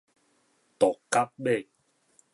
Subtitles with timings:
[0.79, 1.67] 獨角馬